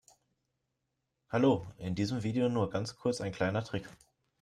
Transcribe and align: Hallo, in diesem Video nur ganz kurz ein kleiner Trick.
Hallo, 1.29 1.67
in 1.77 1.93
diesem 1.93 2.23
Video 2.23 2.49
nur 2.49 2.71
ganz 2.71 2.95
kurz 2.97 3.21
ein 3.21 3.31
kleiner 3.31 3.63
Trick. 3.63 3.87